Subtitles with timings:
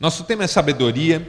[0.00, 1.24] Nosso tema é sabedoria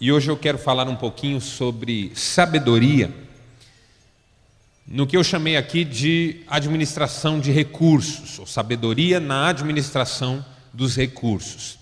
[0.00, 3.14] e hoje eu quero falar um pouquinho sobre sabedoria
[4.84, 11.78] no que eu chamei aqui de administração de recursos, ou sabedoria na administração dos recursos.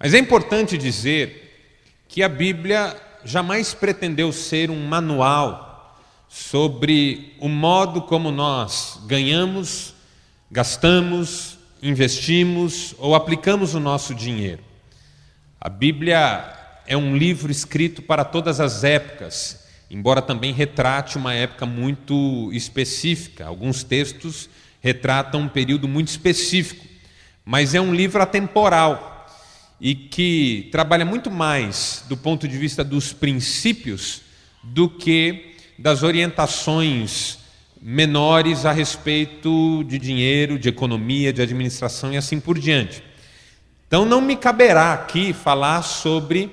[0.00, 1.78] Mas é importante dizer
[2.08, 5.96] que a Bíblia jamais pretendeu ser um manual
[6.28, 9.94] sobre o modo como nós ganhamos,
[10.50, 14.62] gastamos, investimos ou aplicamos o nosso dinheiro.
[15.60, 16.52] A Bíblia
[16.86, 23.46] é um livro escrito para todas as épocas, embora também retrate uma época muito específica.
[23.46, 24.48] Alguns textos
[24.80, 26.86] retratam um período muito específico,
[27.44, 29.26] mas é um livro atemporal
[29.80, 34.22] e que trabalha muito mais do ponto de vista dos princípios
[34.62, 37.38] do que das orientações
[37.88, 43.00] menores a respeito de dinheiro, de economia, de administração e assim por diante.
[43.86, 46.50] Então não me caberá aqui falar sobre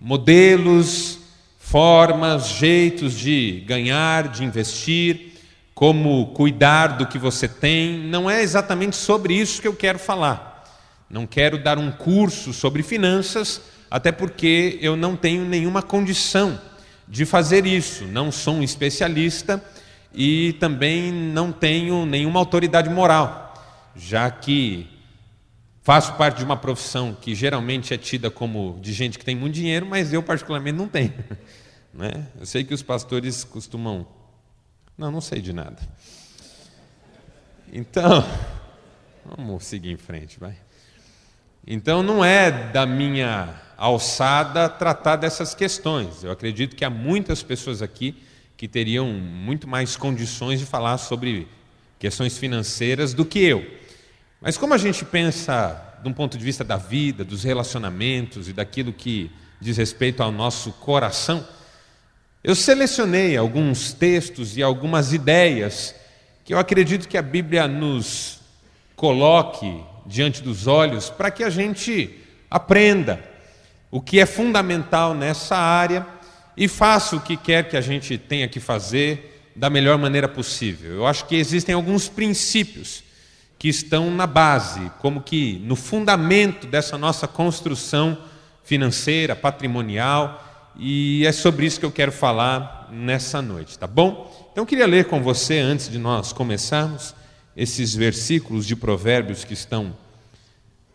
[0.00, 1.20] modelos,
[1.56, 5.34] formas, jeitos de ganhar, de investir,
[5.72, 7.96] como cuidar do que você tem.
[7.96, 10.68] Não é exatamente sobre isso que eu quero falar.
[11.08, 16.60] Não quero dar um curso sobre finanças, até porque eu não tenho nenhuma condição
[17.06, 18.04] de fazer isso.
[18.04, 19.62] Não sou um especialista
[20.14, 23.54] e também não tenho nenhuma autoridade moral,
[23.96, 24.88] já que
[25.82, 29.54] faço parte de uma profissão que geralmente é tida como de gente que tem muito
[29.54, 31.12] dinheiro, mas eu particularmente não tenho.
[31.94, 32.26] Né?
[32.40, 34.06] Eu sei que os pastores costumam.
[34.96, 35.76] Não, não sei de nada.
[37.70, 38.24] Então,
[39.26, 40.56] vamos seguir em frente, vai.
[41.66, 46.24] Então não é da minha alçada tratar dessas questões.
[46.24, 48.22] Eu acredito que há muitas pessoas aqui
[48.62, 51.48] que teriam muito mais condições de falar sobre
[51.98, 53.66] questões financeiras do que eu.
[54.40, 58.52] Mas como a gente pensa de um ponto de vista da vida, dos relacionamentos e
[58.52, 61.44] daquilo que diz respeito ao nosso coração,
[62.44, 65.92] eu selecionei alguns textos e algumas ideias
[66.44, 68.42] que eu acredito que a Bíblia nos
[68.94, 72.16] coloque diante dos olhos para que a gente
[72.48, 73.28] aprenda
[73.90, 76.21] o que é fundamental nessa área
[76.56, 80.92] e faça o que quer que a gente tenha que fazer da melhor maneira possível.
[80.92, 83.02] Eu acho que existem alguns princípios
[83.58, 88.18] que estão na base, como que no fundamento dessa nossa construção
[88.64, 94.50] financeira, patrimonial, e é sobre isso que eu quero falar nessa noite, tá bom?
[94.50, 97.14] Então eu queria ler com você antes de nós começarmos
[97.56, 99.94] esses versículos de Provérbios que estão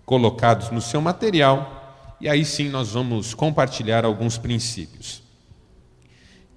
[0.06, 5.27] colocados no seu material, e aí sim nós vamos compartilhar alguns princípios.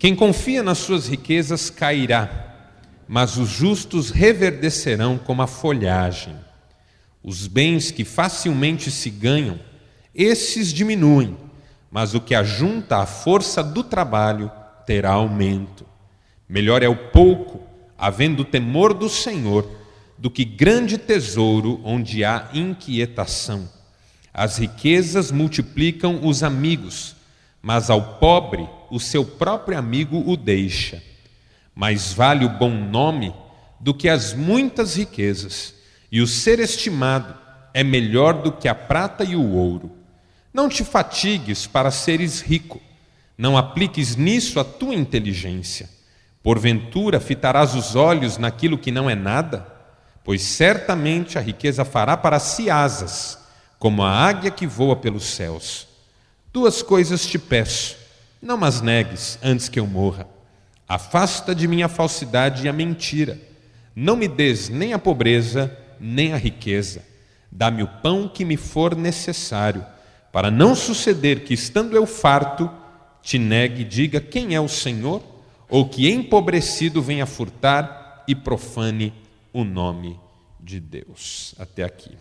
[0.00, 2.72] Quem confia nas suas riquezas cairá,
[3.06, 6.34] mas os justos reverdecerão como a folhagem.
[7.22, 9.60] Os bens que facilmente se ganham,
[10.15, 11.37] esses diminuem,
[11.91, 14.50] mas o que ajunta a força do trabalho
[14.87, 15.84] terá aumento.
[16.49, 17.60] Melhor é o pouco,
[17.99, 19.71] havendo temor do Senhor,
[20.16, 23.69] do que grande tesouro onde há inquietação.
[24.33, 27.15] As riquezas multiplicam os amigos,
[27.60, 31.03] mas ao pobre o seu próprio amigo o deixa.
[31.75, 33.34] Mais vale o bom nome
[33.78, 35.75] do que as muitas riquezas,
[36.11, 37.34] e o ser estimado
[37.73, 39.93] é melhor do que a prata e o ouro.
[40.53, 42.81] Não te fatigues para seres rico,
[43.39, 45.89] não apliques nisso a tua inteligência.
[46.43, 49.81] Porventura fitarás os olhos naquilo que não é nada?
[50.25, 53.39] pois certamente a riqueza fará para si asas,
[53.78, 55.89] como a águia que voa pelos céus.
[56.53, 57.97] Duas coisas te peço,
[58.41, 60.27] não mas negues antes que eu morra.
[60.89, 63.39] Afasta de mim a falsidade e a mentira.
[63.95, 67.05] Não me des nem a pobreza, nem a riqueza.
[67.51, 69.84] Dá-me o pão que me for necessário,
[70.33, 72.71] para não suceder que, estando eu farto,
[73.23, 75.22] te negue e diga quem é o Senhor,
[75.69, 79.12] ou que empobrecido venha furtar e profane
[79.53, 80.19] o nome
[80.59, 81.55] de Deus.
[81.59, 82.17] Até aqui.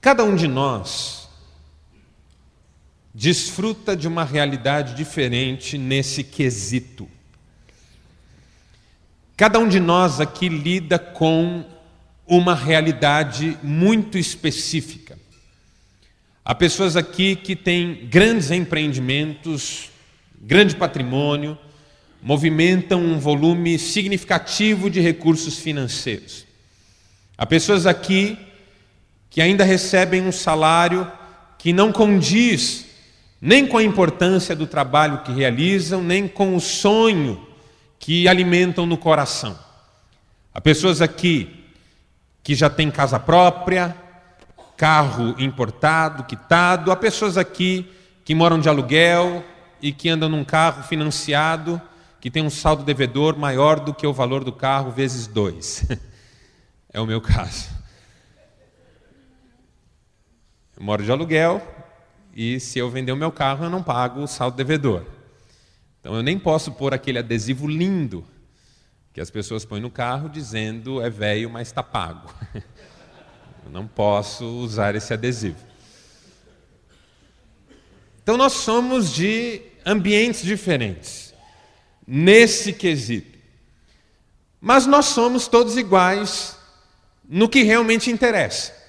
[0.00, 1.28] Cada um de nós
[3.14, 7.06] desfruta de uma realidade diferente nesse quesito.
[9.36, 11.66] Cada um de nós aqui lida com
[12.26, 15.18] uma realidade muito específica.
[16.42, 19.90] Há pessoas aqui que têm grandes empreendimentos,
[20.40, 21.58] grande patrimônio,
[22.22, 26.46] movimentam um volume significativo de recursos financeiros.
[27.36, 28.38] Há pessoas aqui
[29.30, 31.10] que ainda recebem um salário
[31.56, 32.86] que não condiz
[33.40, 37.46] nem com a importância do trabalho que realizam, nem com o sonho
[37.98, 39.58] que alimentam no coração.
[40.52, 41.64] Há pessoas aqui
[42.42, 43.96] que já tem casa própria,
[44.76, 47.90] carro importado, quitado, há pessoas aqui
[48.24, 49.44] que moram de aluguel
[49.80, 51.80] e que andam num carro financiado
[52.20, 55.84] que tem um saldo devedor maior do que o valor do carro vezes dois.
[56.92, 57.68] É o meu caso.
[60.80, 61.60] Eu moro de aluguel
[62.34, 65.04] e se eu vender o meu carro eu não pago o saldo devedor.
[66.00, 68.26] Então eu nem posso pôr aquele adesivo lindo
[69.12, 72.32] que as pessoas põem no carro dizendo é velho, mas está pago.
[73.62, 75.58] Eu não posso usar esse adesivo.
[78.22, 81.34] Então nós somos de ambientes diferentes
[82.06, 83.38] nesse quesito.
[84.58, 86.56] Mas nós somos todos iguais
[87.28, 88.79] no que realmente interessa.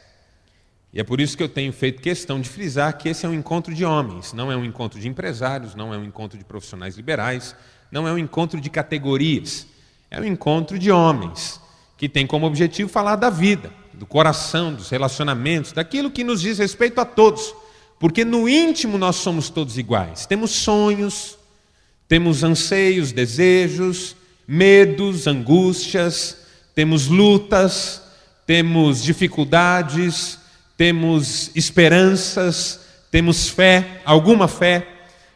[0.93, 3.33] E é por isso que eu tenho feito questão de frisar que esse é um
[3.33, 6.97] encontro de homens, não é um encontro de empresários, não é um encontro de profissionais
[6.97, 7.55] liberais,
[7.91, 9.67] não é um encontro de categorias.
[10.09, 11.61] É um encontro de homens
[11.97, 16.57] que tem como objetivo falar da vida, do coração, dos relacionamentos, daquilo que nos diz
[16.57, 17.53] respeito a todos.
[17.97, 20.25] Porque no íntimo nós somos todos iguais.
[20.25, 21.37] Temos sonhos,
[22.07, 24.15] temos anseios, desejos,
[24.45, 26.37] medos, angústias,
[26.75, 28.01] temos lutas,
[28.45, 30.40] temos dificuldades,
[30.81, 32.79] temos esperanças,
[33.11, 34.87] temos fé, alguma fé.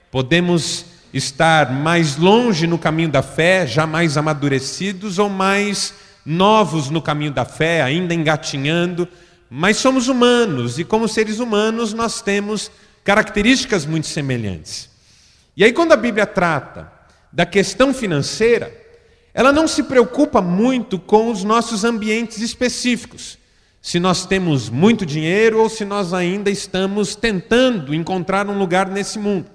[0.09, 5.93] Podemos estar mais longe no caminho da fé, já mais amadurecidos, ou mais
[6.25, 9.07] novos no caminho da fé, ainda engatinhando,
[9.47, 12.71] mas somos humanos e, como seres humanos, nós temos
[13.03, 14.89] características muito semelhantes.
[15.55, 16.91] E aí, quando a Bíblia trata
[17.31, 18.75] da questão financeira,
[19.31, 23.37] ela não se preocupa muito com os nossos ambientes específicos.
[23.85, 29.19] Se nós temos muito dinheiro ou se nós ainda estamos tentando encontrar um lugar nesse
[29.19, 29.45] mundo.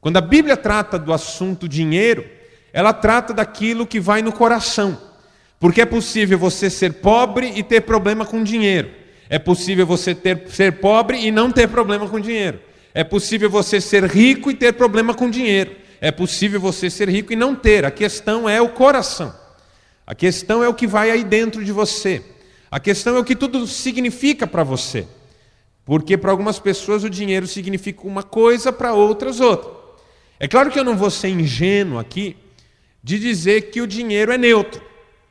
[0.00, 2.24] Quando a Bíblia trata do assunto dinheiro,
[2.72, 4.96] ela trata daquilo que vai no coração.
[5.58, 8.88] Porque é possível você ser pobre e ter problema com dinheiro.
[9.28, 12.60] É possível você ter, ser pobre e não ter problema com dinheiro.
[12.94, 15.72] É possível você ser rico e ter problema com dinheiro.
[16.00, 17.84] É possível você ser rico e não ter.
[17.84, 19.34] A questão é o coração.
[20.06, 22.22] A questão é o que vai aí dentro de você.
[22.70, 25.06] A questão é o que tudo significa para você.
[25.84, 29.70] Porque para algumas pessoas o dinheiro significa uma coisa, para outras outra.
[30.38, 32.36] É claro que eu não vou ser ingênuo aqui
[33.02, 34.82] de dizer que o dinheiro é neutro.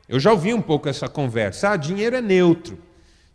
[0.08, 1.70] Eu já ouvi um pouco essa conversa.
[1.70, 2.78] Ah, dinheiro é neutro.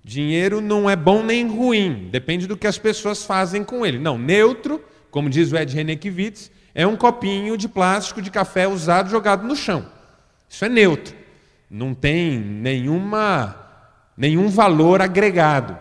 [0.03, 3.99] Dinheiro não é bom nem ruim, depende do que as pessoas fazem com ele.
[3.99, 9.11] Não, neutro, como diz o Ed Renekiewicz, é um copinho de plástico de café usado
[9.11, 9.85] jogado no chão.
[10.49, 11.15] Isso é neutro.
[11.69, 13.60] Não tem nenhuma,
[14.21, 15.75] nenhum valor agregado.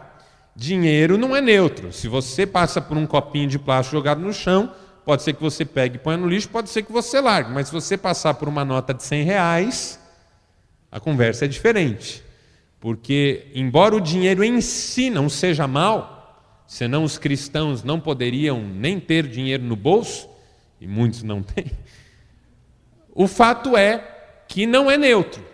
[0.56, 1.92] Dinheiro não é neutro.
[1.92, 4.72] Se você passa por um copinho de plástico jogado no chão,
[5.04, 7.52] pode ser que você pegue e ponha no lixo, pode ser que você largue.
[7.52, 10.00] Mas se você passar por uma nota de 100 reais,
[10.90, 12.24] a conversa é diferente.
[12.80, 18.98] Porque, embora o dinheiro em si não seja mal, senão os cristãos não poderiam nem
[18.98, 20.26] ter dinheiro no bolso,
[20.80, 21.72] e muitos não têm,
[23.14, 23.98] o fato é
[24.48, 25.44] que não é neutro,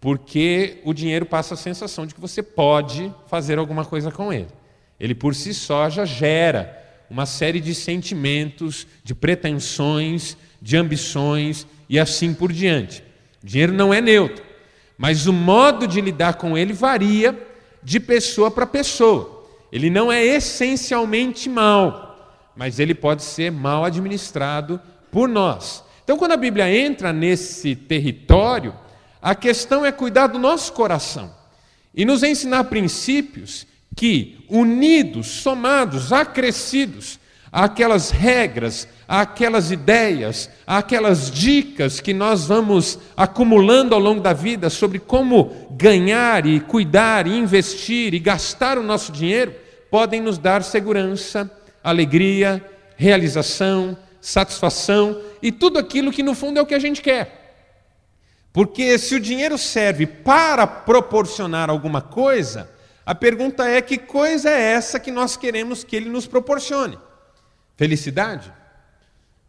[0.00, 4.48] porque o dinheiro passa a sensação de que você pode fazer alguma coisa com ele.
[4.98, 6.78] Ele por si só já gera
[7.10, 13.02] uma série de sentimentos, de pretensões, de ambições e assim por diante.
[13.42, 14.44] O dinheiro não é neutro.
[14.96, 17.38] Mas o modo de lidar com ele varia
[17.82, 19.46] de pessoa para pessoa.
[19.72, 25.82] Ele não é essencialmente mal, mas ele pode ser mal administrado por nós.
[26.04, 28.74] Então, quando a Bíblia entra nesse território,
[29.22, 31.30] a questão é cuidar do nosso coração
[31.94, 37.18] e nos ensinar princípios que, unidos, somados, acrescidos
[37.52, 44.98] àquelas regras, àquelas ideias, àquelas dicas que nós vamos acumulando ao longo da vida sobre
[44.98, 49.52] como ganhar e cuidar e investir e gastar o nosso dinheiro,
[49.90, 51.50] podem nos dar segurança,
[51.82, 52.64] alegria,
[52.96, 57.39] realização, satisfação e tudo aquilo que no fundo é o que a gente quer.
[58.52, 62.70] Porque se o dinheiro serve para proporcionar alguma coisa,
[63.06, 66.98] a pergunta é: que coisa é essa que nós queremos que ele nos proporcione?
[67.76, 68.52] Felicidade?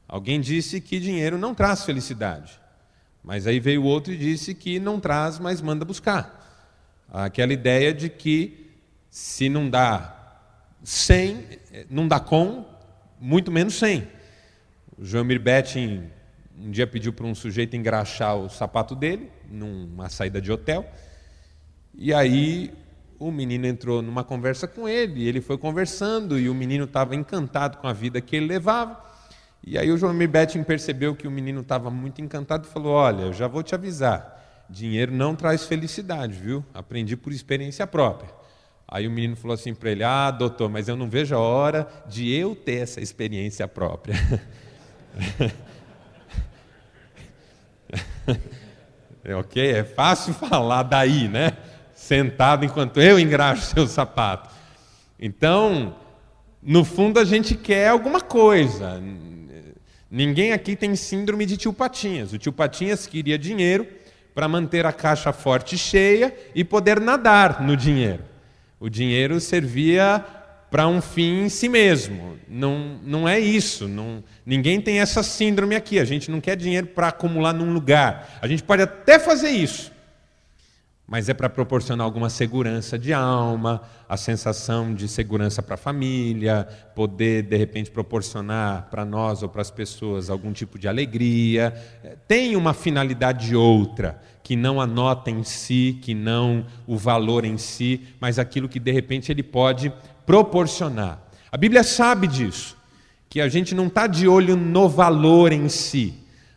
[0.08, 2.60] Alguém disse que dinheiro não traz felicidade.
[3.24, 6.40] Mas aí veio outro e disse que não traz, mas manda buscar.
[7.12, 8.72] Aquela ideia de que
[9.10, 10.16] se não dá
[10.84, 11.46] 100,
[11.90, 12.66] não dá com,
[13.20, 14.08] muito menos 100.
[14.98, 16.10] O João Betting
[16.64, 20.86] um dia pediu para um sujeito engraxar o sapato dele, numa saída de hotel.
[21.94, 22.72] E aí
[23.18, 27.16] o menino entrou numa conversa com ele, e ele foi conversando, e o menino estava
[27.16, 29.04] encantado com a vida que ele levava.
[29.64, 33.24] E aí o João Betting percebeu que o menino estava muito encantado e falou: Olha,
[33.24, 34.66] eu já vou te avisar.
[34.70, 36.66] dinheiro não traz felicidade, viu?
[36.74, 38.30] Aprendi por experiência própria.
[38.88, 41.88] Aí o menino falou assim para ele: Ah, doutor, mas eu não vejo a hora
[42.08, 44.16] de eu ter essa experiência própria.
[49.24, 49.72] é ok?
[49.72, 51.54] É fácil falar daí, né?
[51.94, 54.50] Sentado enquanto eu engraxo seu sapato.
[55.20, 55.96] Então,
[56.62, 59.02] no fundo, a gente quer alguma coisa.
[60.10, 62.34] Ninguém aqui tem síndrome de tio Patinhas.
[62.34, 63.88] O tio Patinhas queria dinheiro
[64.34, 68.24] para manter a caixa forte cheia e poder nadar no dinheiro.
[68.80, 70.26] O dinheiro servia
[70.72, 72.38] para um fim em si mesmo.
[72.48, 73.90] Não, não é isso.
[73.90, 76.00] Não, ninguém tem essa síndrome aqui.
[76.00, 78.40] A gente não quer dinheiro para acumular num lugar.
[78.42, 79.92] A gente pode até fazer isso,
[81.06, 86.66] mas é para proporcionar alguma segurança de alma, a sensação de segurança para a família,
[86.96, 91.74] poder de repente proporcionar para nós ou para as pessoas algum tipo de alegria.
[92.30, 97.58] Tem uma finalidade outra, que não a nota em si, que não o valor em
[97.58, 99.92] si, mas aquilo que de repente ele pode
[100.32, 101.22] proporcionar.
[101.52, 102.78] A Bíblia sabe disso,
[103.30, 106.14] que a gente não está de olho no valor em si,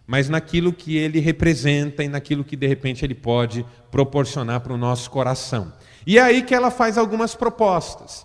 [0.07, 4.77] mas naquilo que ele representa e naquilo que de repente ele pode proporcionar para o
[4.77, 5.73] nosso coração.
[6.07, 8.25] E é aí que ela faz algumas propostas,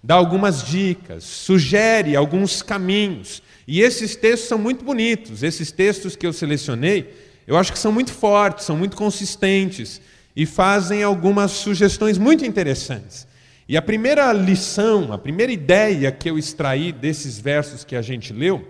[0.00, 3.42] dá algumas dicas, sugere alguns caminhos.
[3.66, 7.12] E esses textos são muito bonitos, esses textos que eu selecionei,
[7.48, 10.00] eu acho que são muito fortes, são muito consistentes
[10.36, 13.26] e fazem algumas sugestões muito interessantes.
[13.66, 18.32] E a primeira lição, a primeira ideia que eu extraí desses versos que a gente
[18.32, 18.68] leu,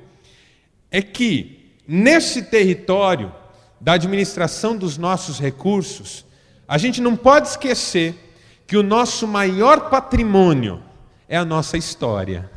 [0.90, 3.34] é que nesse território
[3.80, 6.24] da administração dos nossos recursos,
[6.66, 8.14] a gente não pode esquecer
[8.68, 10.80] que o nosso maior patrimônio
[11.28, 12.48] é a nossa história.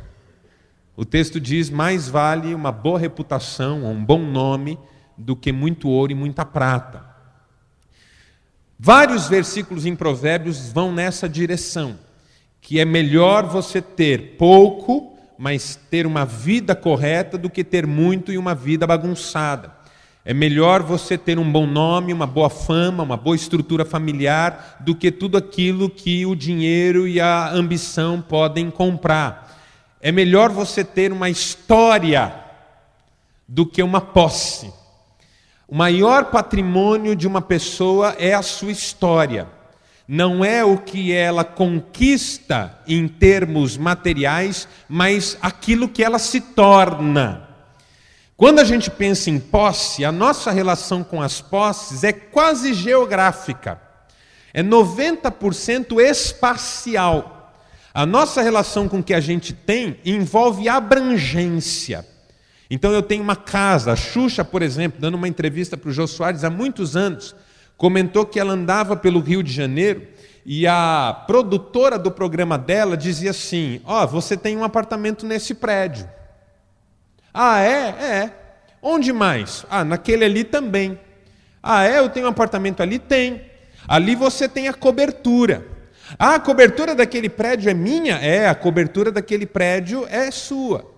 [0.96, 4.78] O texto diz: mais vale uma boa reputação, um bom nome,
[5.16, 7.04] do que muito ouro e muita prata.
[8.78, 11.98] Vários versículos em Provérbios vão nessa direção
[12.68, 18.30] que é melhor você ter pouco, mas ter uma vida correta, do que ter muito
[18.30, 19.72] e uma vida bagunçada.
[20.22, 24.94] É melhor você ter um bom nome, uma boa fama, uma boa estrutura familiar, do
[24.94, 29.58] que tudo aquilo que o dinheiro e a ambição podem comprar.
[29.98, 32.34] É melhor você ter uma história
[33.48, 34.70] do que uma posse.
[35.66, 39.56] O maior patrimônio de uma pessoa é a sua história
[40.08, 47.46] não é o que ela conquista em termos materiais, mas aquilo que ela se torna.
[48.34, 53.78] Quando a gente pensa em posse, a nossa relação com as posses é quase geográfica,
[54.54, 57.52] é 90% espacial.
[57.92, 62.06] A nossa relação com o que a gente tem envolve abrangência.
[62.70, 66.06] Então eu tenho uma casa, a Xuxa, por exemplo, dando uma entrevista para o Jô
[66.06, 67.34] Soares há muitos anos,
[67.78, 70.06] comentou que ela andava pelo Rio de Janeiro
[70.44, 75.54] e a produtora do programa dela dizia assim: Ó, oh, você tem um apartamento nesse
[75.54, 76.08] prédio.
[77.32, 77.88] Ah, é?
[77.88, 78.32] É.
[78.82, 79.64] Onde mais?
[79.70, 80.98] Ah, naquele ali também.
[81.62, 81.98] Ah, é?
[81.98, 82.98] Eu tenho um apartamento ali?
[82.98, 83.42] Tem.
[83.86, 85.66] Ali você tem a cobertura.
[86.18, 88.16] Ah, a cobertura daquele prédio é minha?
[88.16, 90.90] É, a cobertura daquele prédio é sua.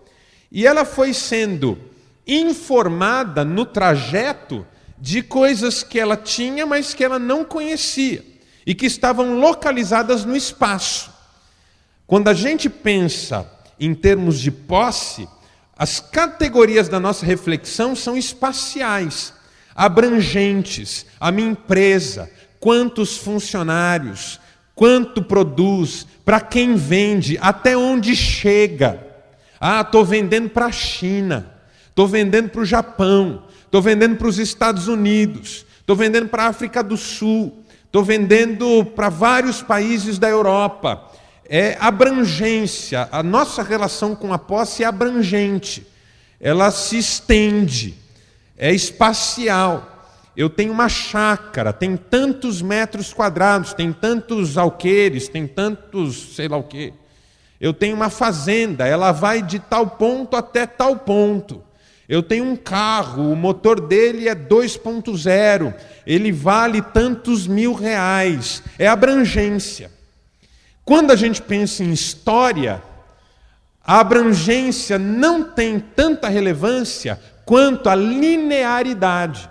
[0.51, 1.79] E ela foi sendo
[2.27, 4.67] informada no trajeto
[5.00, 8.25] de coisas que ela tinha, mas que ela não conhecia
[8.66, 11.11] e que estavam localizadas no espaço.
[12.07, 15.26] Quando a gente pensa em termos de posse,
[15.76, 19.33] as categorias da nossa reflexão são espaciais,
[19.75, 21.07] abrangentes.
[21.19, 24.38] A minha empresa, quantos funcionários,
[24.75, 29.07] quanto produz, para quem vende, até onde chega.
[29.59, 31.54] Ah, estou vendendo para a China,
[31.88, 36.49] estou vendendo para o Japão, estou vendendo para os Estados Unidos, estou vendendo para a
[36.49, 41.09] África do Sul, estou vendendo para vários países da Europa.
[41.49, 45.87] É abrangência, a nossa relação com a posse é abrangente,
[46.41, 47.95] ela se estende,
[48.59, 49.87] é espacial.
[50.37, 56.57] Eu tenho uma chácara, tem tantos metros quadrados, tem tantos alqueires, tem tantos, sei lá
[56.57, 56.93] o quê.
[57.61, 61.62] Eu tenho uma fazenda, ela vai de tal ponto até tal ponto.
[62.11, 65.73] Eu tenho um carro, o motor dele é 2.0,
[66.05, 68.64] ele vale tantos mil reais.
[68.76, 69.93] É abrangência.
[70.85, 72.83] Quando a gente pensa em história,
[73.81, 79.49] a abrangência não tem tanta relevância quanto a linearidade.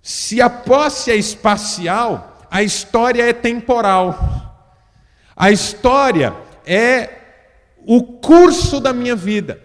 [0.00, 4.62] Se a posse é espacial, a história é temporal.
[5.34, 7.10] A história é
[7.84, 9.63] o curso da minha vida.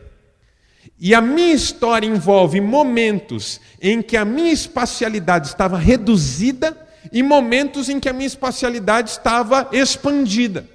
[1.00, 6.75] E a minha história envolve momentos em que a minha espacialidade estava reduzida
[7.12, 10.68] e momentos em que a minha espacialidade estava expandida.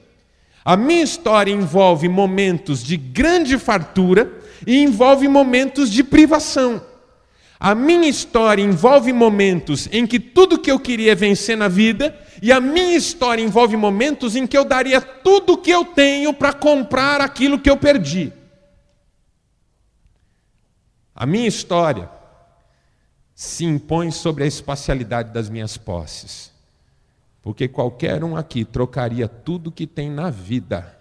[0.64, 4.32] A minha história envolve momentos de grande fartura
[4.66, 6.82] e envolve momentos de privação.
[7.60, 12.50] A minha história envolve momentos em que tudo que eu queria vencer na vida, e
[12.50, 16.52] a minha história envolve momentos em que eu daria tudo o que eu tenho para
[16.52, 18.32] comprar aquilo que eu perdi.
[21.14, 22.10] A minha história
[23.34, 26.52] se impõe sobre a espacialidade das minhas posses.
[27.42, 30.98] Porque qualquer um aqui trocaria tudo que tem na vida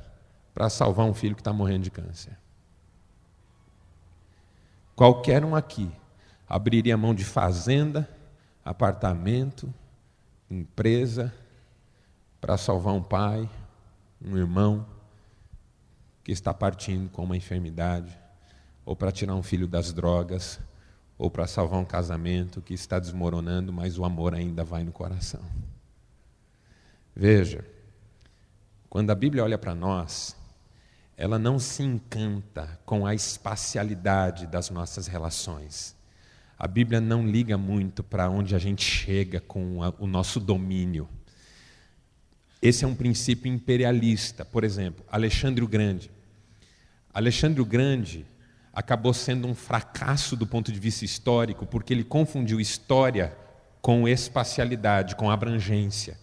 [0.53, 2.37] para salvar um filho que está morrendo de câncer.
[4.95, 5.89] Qualquer um aqui
[6.47, 8.07] abriria mão de fazenda,
[8.63, 9.73] apartamento,
[10.49, 11.33] empresa,
[12.39, 13.49] para salvar um pai,
[14.21, 14.85] um irmão
[16.23, 18.17] que está partindo com uma enfermidade,
[18.85, 20.59] ou para tirar um filho das drogas,
[21.17, 25.41] ou para salvar um casamento que está desmoronando, mas o amor ainda vai no coração.
[27.15, 27.63] Veja,
[28.89, 30.35] quando a Bíblia olha para nós,
[31.15, 35.95] ela não se encanta com a espacialidade das nossas relações.
[36.57, 41.07] A Bíblia não liga muito para onde a gente chega com o nosso domínio.
[42.61, 44.43] Esse é um princípio imperialista.
[44.43, 46.09] Por exemplo, Alexandre o Grande.
[47.13, 48.25] Alexandre o Grande
[48.73, 53.37] acabou sendo um fracasso do ponto de vista histórico, porque ele confundiu história
[53.81, 56.17] com espacialidade, com abrangência.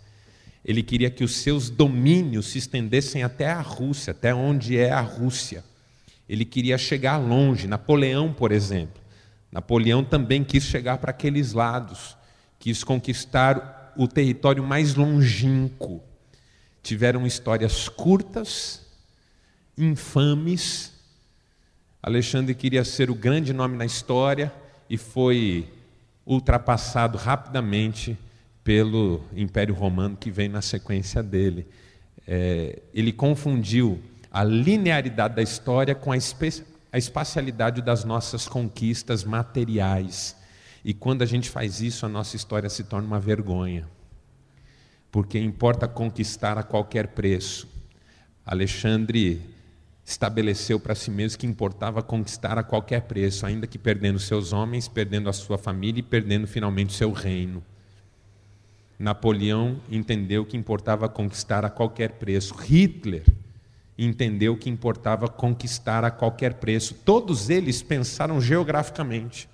[0.65, 5.01] Ele queria que os seus domínios se estendessem até a Rússia, até onde é a
[5.01, 5.65] Rússia.
[6.29, 7.67] Ele queria chegar longe.
[7.67, 9.01] Napoleão, por exemplo.
[9.51, 12.17] Napoleão também quis chegar para aqueles lados,
[12.59, 16.03] quis conquistar o território mais longínquo.
[16.83, 18.87] Tiveram histórias curtas,
[19.77, 20.93] infames,
[22.03, 24.53] Alexandre queria ser o grande nome na história
[24.89, 25.69] e foi
[26.25, 28.17] ultrapassado rapidamente
[28.65, 31.67] pelo Império Romano que vem na sequência dele.
[32.27, 36.17] É, ele confundiu a linearidade da história com a,
[36.93, 40.37] a espacialidade das nossas conquistas materiais.
[40.83, 43.87] E quando a gente faz isso, a nossa história se torna uma vergonha.
[45.11, 47.69] Porque importa conquistar a qualquer preço.
[48.47, 49.43] Alexandre
[50.11, 54.89] estabeleceu para si mesmo que importava conquistar a qualquer preço, ainda que perdendo seus homens,
[54.89, 57.63] perdendo a sua família e perdendo finalmente seu reino.
[58.99, 62.55] Napoleão entendeu que importava conquistar a qualquer preço.
[62.55, 63.25] Hitler
[63.97, 66.93] entendeu que importava conquistar a qualquer preço.
[67.05, 69.49] Todos eles pensaram geograficamente,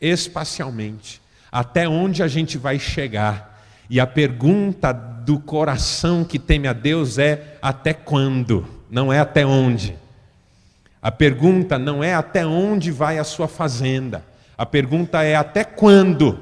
[0.00, 3.64] espacialmente, até onde a gente vai chegar.
[3.88, 8.81] E a pergunta do coração que teme a Deus é: até quando?
[8.92, 9.96] Não é até onde.
[11.00, 14.22] A pergunta não é até onde vai a sua fazenda.
[14.56, 16.38] A pergunta é até quando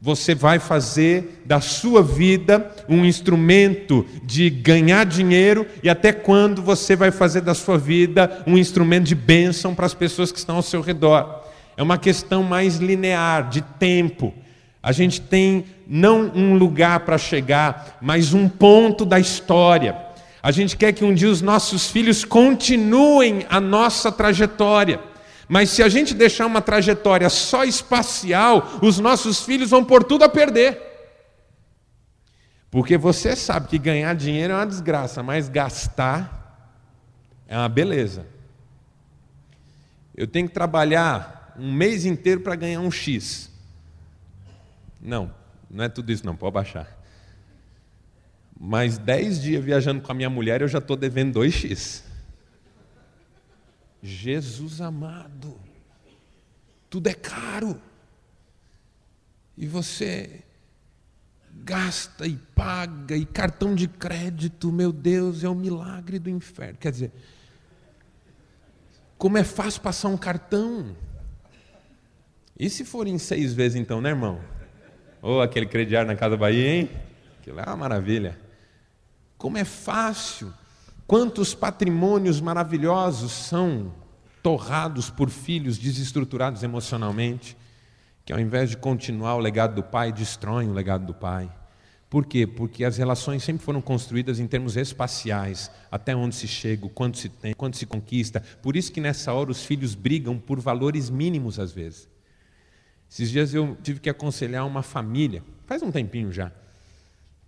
[0.00, 6.96] você vai fazer da sua vida um instrumento de ganhar dinheiro e até quando você
[6.96, 10.62] vai fazer da sua vida um instrumento de bênção para as pessoas que estão ao
[10.62, 11.44] seu redor.
[11.76, 14.34] É uma questão mais linear, de tempo.
[14.82, 20.10] A gente tem não um lugar para chegar, mas um ponto da história.
[20.42, 25.00] A gente quer que um dia os nossos filhos continuem a nossa trajetória.
[25.48, 30.24] Mas se a gente deixar uma trajetória só espacial, os nossos filhos vão por tudo
[30.24, 30.80] a perder.
[32.70, 36.74] Porque você sabe que ganhar dinheiro é uma desgraça, mas gastar
[37.46, 38.26] é uma beleza.
[40.16, 43.50] Eu tenho que trabalhar um mês inteiro para ganhar um X.
[45.00, 45.32] Não,
[45.70, 47.01] não é tudo isso não, pode baixar.
[48.64, 52.04] Mas dez dias viajando com a minha mulher, eu já estou devendo 2x.
[54.00, 55.58] Jesus amado,
[56.88, 57.82] tudo é caro.
[59.58, 60.44] E você
[61.52, 66.78] gasta e paga, e cartão de crédito, meu Deus, é o um milagre do inferno.
[66.78, 67.12] Quer dizer,
[69.18, 70.94] como é fácil passar um cartão.
[72.56, 74.40] E se for em seis vezes então, né, irmão?
[75.20, 76.90] Ou oh, aquele crediário na Casa Bahia, hein?
[77.40, 78.51] Aquilo é uma maravilha.
[79.42, 80.54] Como é fácil,
[81.04, 83.92] quantos patrimônios maravilhosos são
[84.40, 87.56] torrados por filhos desestruturados emocionalmente,
[88.24, 91.50] que ao invés de continuar o legado do pai, destroem o legado do pai.
[92.08, 92.46] Por quê?
[92.46, 97.28] Porque as relações sempre foram construídas em termos espaciais, até onde se chega, quanto se
[97.28, 98.40] tem, quanto se conquista.
[98.62, 102.08] Por isso que nessa hora os filhos brigam por valores mínimos às vezes.
[103.10, 106.52] Esses dias eu tive que aconselhar uma família, faz um tempinho já,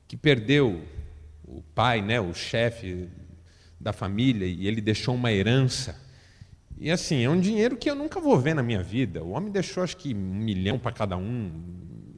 [0.08, 0.82] que perdeu
[1.46, 3.08] o pai, né, o chefe
[3.78, 6.00] da família, e ele deixou uma herança.
[6.76, 9.22] E assim, é um dinheiro que eu nunca vou ver na minha vida.
[9.22, 11.52] O homem deixou acho que um milhão para cada um,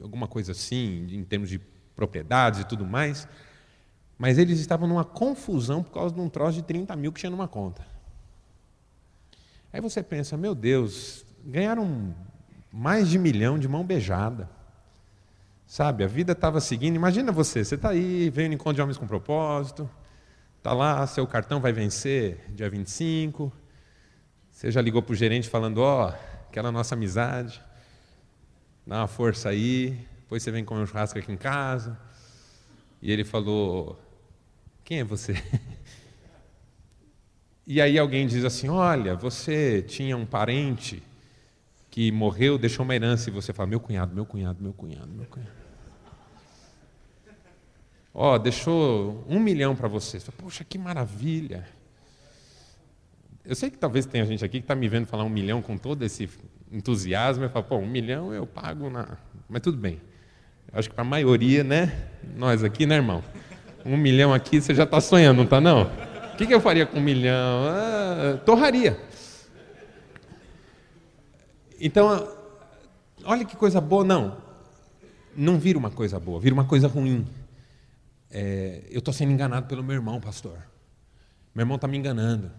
[0.01, 1.59] alguma coisa assim, em termos de
[1.95, 3.27] propriedades e tudo mais.
[4.17, 7.29] Mas eles estavam numa confusão por causa de um troço de 30 mil que tinha
[7.29, 7.85] numa conta.
[9.71, 12.15] Aí você pensa, meu Deus, ganharam
[12.71, 14.49] mais de milhão de mão beijada.
[15.67, 16.95] Sabe, a vida estava seguindo.
[16.95, 19.87] Imagina você, você está aí, veio no encontro de homens com propósito,
[20.57, 23.51] está lá, seu cartão vai vencer dia 25.
[24.49, 27.61] Você já ligou para o gerente falando, ó, oh, aquela nossa amizade,
[28.85, 31.99] dá uma força aí, depois você vem comer um churrasco aqui em casa.
[33.01, 33.99] E ele falou,
[34.85, 35.33] quem é você?
[37.69, 41.03] E aí alguém diz assim: Olha, você tinha um parente
[41.91, 45.25] que morreu, deixou uma herança, e você fala: Meu cunhado, meu cunhado, meu cunhado, meu
[45.25, 45.56] cunhado.
[48.19, 50.19] Ó, oh, deixou um milhão para você.
[50.19, 51.67] você Poxa, que maravilha.
[53.45, 55.77] Eu sei que talvez tenha gente aqui que está me vendo falar um milhão com
[55.77, 56.27] todo esse
[56.71, 59.19] entusiasmo e fala: Pô, um milhão eu pago na.
[59.47, 60.01] Mas tudo bem.
[60.73, 62.09] Eu acho que para a maioria, né?
[62.35, 63.23] Nós aqui, né, irmão?
[63.85, 65.83] Um milhão aqui você já está sonhando, não está, não?
[66.33, 67.67] O que, que eu faria com um milhão?
[67.67, 68.99] Ah, torraria.
[71.79, 72.27] Então,
[73.23, 74.03] olha que coisa boa.
[74.03, 74.37] Não,
[75.35, 77.27] não vira uma coisa boa, vira uma coisa ruim.
[78.31, 80.57] É, eu estou sendo enganado pelo meu irmão, pastor.
[81.55, 82.51] Meu irmão está me enganando.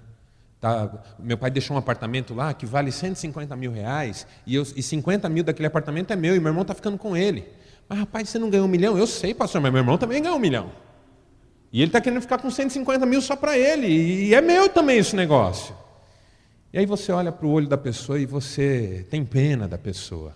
[0.61, 4.83] Tá, meu pai deixou um apartamento lá que vale 150 mil reais e, eu, e
[4.83, 7.47] 50 mil daquele apartamento é meu e meu irmão está ficando com ele.
[7.89, 8.99] Mas rapaz, você não ganhou um milhão?
[8.99, 10.73] Eu sei, pastor, mas meu irmão também ganhou um milhão.
[11.73, 13.87] E ele está querendo ficar com 150 mil só para ele.
[13.87, 15.75] E é meu também esse negócio.
[16.73, 20.35] E aí você olha para o olho da pessoa e você tem pena da pessoa.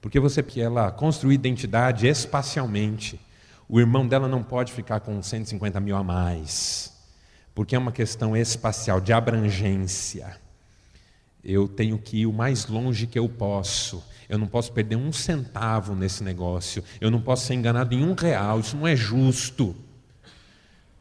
[0.00, 3.20] Porque você ela construiu identidade espacialmente.
[3.68, 6.92] O irmão dela não pode ficar com 150 mil a mais.
[7.54, 10.36] Porque é uma questão espacial, de abrangência.
[11.42, 14.02] Eu tenho que ir o mais longe que eu posso.
[14.28, 16.82] Eu não posso perder um centavo nesse negócio.
[17.00, 18.60] Eu não posso ser enganado em um real.
[18.60, 19.76] Isso não é justo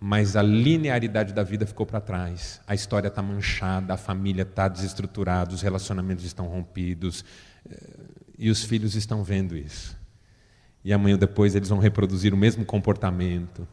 [0.06, 2.60] mas a linearidade da vida ficou para trás.
[2.68, 7.24] A história está manchada, a família está desestruturada, os relacionamentos estão rompidos
[7.66, 7.78] eh,
[8.38, 9.96] e os filhos estão vendo isso.
[10.84, 13.68] E amanhã depois eles vão reproduzir o mesmo comportamento.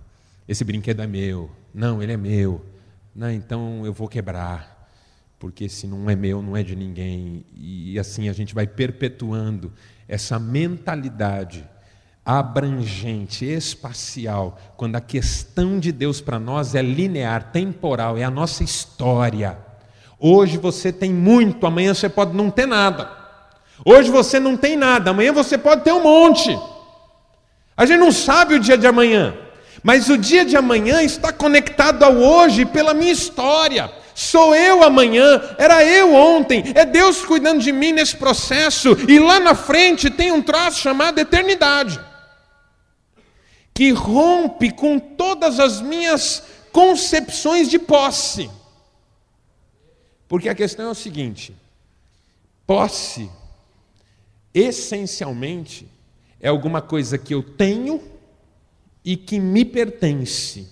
[0.46, 1.50] Esse brinquedo é meu.
[1.74, 2.64] Não, ele é meu.
[3.14, 4.88] Não, então eu vou quebrar.
[5.38, 7.44] Porque se não é meu, não é de ninguém.
[7.54, 9.72] E assim a gente vai perpetuando
[10.06, 11.66] essa mentalidade
[12.24, 18.62] abrangente, espacial, quando a questão de Deus para nós é linear, temporal, é a nossa
[18.62, 19.58] história.
[20.18, 23.10] Hoje você tem muito, amanhã você pode não ter nada.
[23.84, 26.56] Hoje você não tem nada, amanhã você pode ter um monte.
[27.80, 29.34] A gente não sabe o dia de amanhã,
[29.82, 33.90] mas o dia de amanhã está conectado ao hoje pela minha história.
[34.14, 39.40] Sou eu amanhã, era eu ontem, é Deus cuidando de mim nesse processo, e lá
[39.40, 41.98] na frente tem um troço chamado eternidade
[43.72, 48.50] que rompe com todas as minhas concepções de posse.
[50.28, 51.56] Porque a questão é o seguinte:
[52.66, 53.30] posse,
[54.52, 55.88] essencialmente,
[56.40, 58.02] é alguma coisa que eu tenho
[59.04, 60.68] e que me pertence.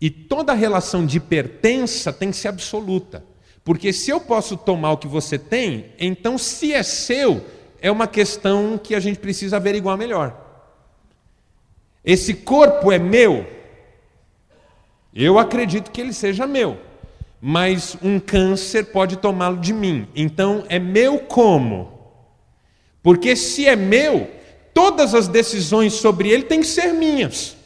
[0.00, 3.24] E toda relação de pertença tem que ser absoluta.
[3.64, 7.44] Porque se eu posso tomar o que você tem, então se é seu,
[7.80, 10.46] é uma questão que a gente precisa averiguar melhor.
[12.04, 13.46] Esse corpo é meu?
[15.14, 16.78] Eu acredito que ele seja meu,
[17.40, 20.08] mas um câncer pode tomá-lo de mim.
[20.14, 21.92] Então é meu como?
[23.02, 24.30] Porque se é meu,
[24.78, 27.56] todas as decisões sobre ele têm que ser minhas.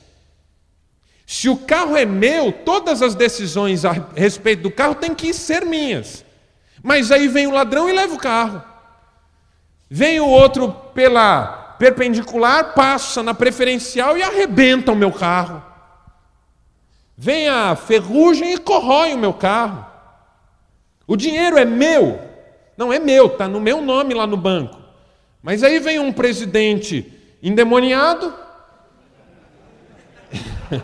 [1.27, 5.66] Se o carro é meu, todas as decisões a respeito do carro têm que ser
[5.66, 6.25] minhas.
[6.83, 8.62] Mas aí vem o ladrão e leva o carro.
[9.90, 15.62] Vem o outro pela perpendicular, passa na preferencial e arrebenta o meu carro.
[17.14, 19.85] Vem a ferrugem e corrói o meu carro.
[21.07, 22.18] O dinheiro é meu.
[22.75, 24.82] Não é meu, está no meu nome lá no banco.
[25.43, 28.33] Mas aí vem um presidente endemoniado.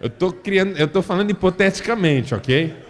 [0.00, 2.88] eu estou criando, eu estou falando hipoteticamente, ok?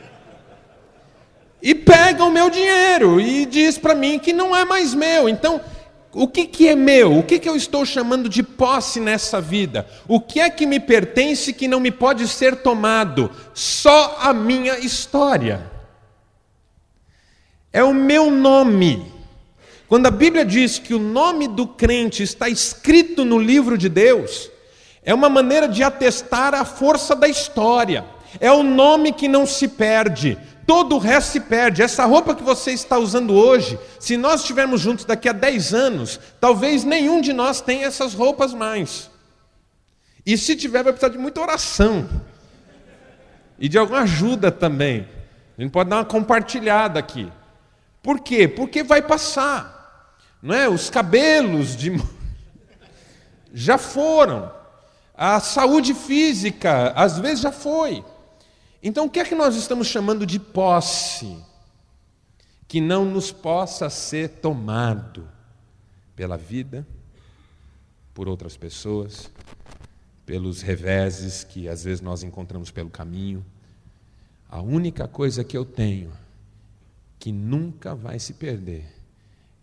[1.63, 5.29] e pega o meu dinheiro e diz para mim que não é mais meu.
[5.29, 5.61] Então,
[6.13, 7.19] o que, que é meu?
[7.19, 9.87] O que, que eu estou chamando de posse nessa vida?
[10.09, 13.31] O que é que me pertence que não me pode ser tomado?
[13.55, 15.70] Só a minha história.
[17.73, 19.13] É o meu nome.
[19.89, 24.51] Quando a Bíblia diz que o nome do crente está escrito no livro de Deus,
[25.03, 28.05] é uma maneira de atestar a força da história.
[28.39, 30.39] É o nome que não se perde
[30.71, 31.83] todo o resto se perde.
[31.83, 36.21] Essa roupa que você está usando hoje, se nós estivermos juntos daqui a 10 anos,
[36.41, 39.11] talvez nenhum de nós tenha essas roupas mais.
[40.25, 42.09] E se tiver, vai precisar de muita oração.
[43.59, 45.09] E de alguma ajuda também.
[45.59, 47.29] A gente pode dar uma compartilhada aqui.
[48.03, 48.49] Por quê?
[48.49, 50.17] Porque vai passar.
[50.43, 50.69] Não é?
[50.69, 51.93] Os cabelos de
[53.53, 54.51] já foram.
[55.15, 58.03] A saúde física, às vezes, já foi.
[58.83, 61.37] Então, o que é que nós estamos chamando de posse?
[62.67, 65.29] Que não nos possa ser tomado
[66.17, 66.87] pela vida,
[68.15, 69.31] por outras pessoas,
[70.25, 73.45] pelos reveses que às vezes nós encontramos pelo caminho.
[74.49, 76.13] A única coisa que eu tenho
[77.21, 78.87] que nunca vai se perder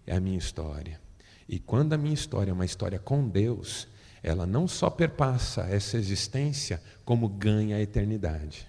[0.06, 1.02] é a minha história.
[1.50, 3.88] E quando a minha história é uma história com Deus,
[4.22, 8.68] ela não só perpassa essa existência, como ganha a eternidade.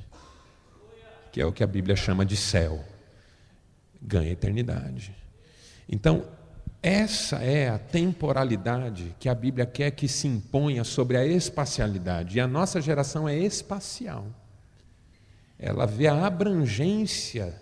[1.30, 2.82] Que é o que a Bíblia chama de céu.
[4.00, 5.14] Ganha a eternidade.
[5.86, 6.26] Então,
[6.82, 12.38] essa é a temporalidade que a Bíblia quer que se imponha sobre a espacialidade.
[12.38, 14.26] E a nossa geração é espacial.
[15.58, 17.60] Ela vê a abrangência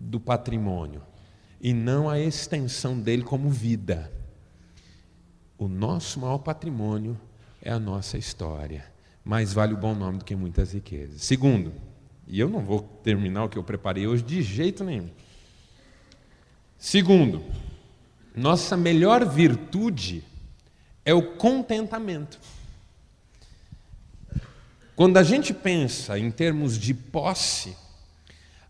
[0.00, 1.02] do patrimônio
[1.60, 4.10] e não a extensão dele como vida.
[5.58, 7.20] O nosso maior patrimônio
[7.60, 8.86] é a nossa história.
[9.22, 11.22] Mais vale o bom nome do que muitas riquezas.
[11.22, 11.74] Segundo,
[12.26, 15.10] e eu não vou terminar o que eu preparei hoje de jeito nenhum.
[16.78, 17.44] Segundo,
[18.34, 20.24] nossa melhor virtude
[21.04, 22.40] é o contentamento.
[24.96, 27.76] Quando a gente pensa em termos de posse,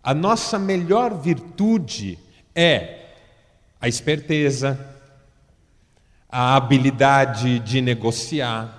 [0.02, 2.18] a nossa melhor virtude
[2.54, 3.00] é
[3.80, 4.78] a esperteza,
[6.28, 8.76] a habilidade de negociar.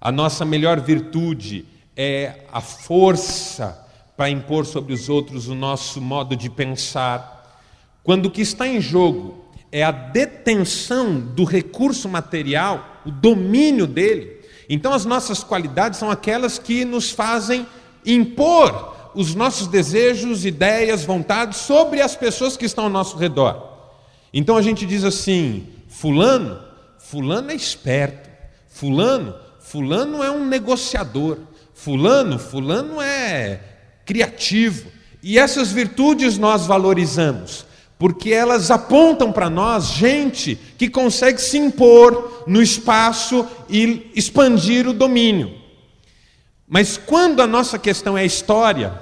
[0.00, 1.64] A nossa melhor virtude
[1.96, 7.58] é a força para impor sobre os outros o nosso modo de pensar.
[8.02, 14.40] Quando o que está em jogo é a detenção do recurso material, o domínio dele,
[14.68, 17.66] então as nossas qualidades são aquelas que nos fazem
[18.04, 23.70] impor os nossos desejos, ideias, vontades sobre as pessoas que estão ao nosso redor.
[24.32, 26.58] Então a gente diz assim: Fulano,
[26.98, 28.28] Fulano é esperto,
[28.68, 31.38] Fulano, Fulano é um negociador,
[31.74, 33.60] Fulano, Fulano é
[34.04, 34.90] criativo.
[35.22, 37.66] E essas virtudes nós valorizamos
[38.00, 44.94] porque elas apontam para nós gente que consegue se impor no espaço e expandir o
[44.94, 45.59] domínio.
[46.70, 48.92] Mas quando a nossa questão é história,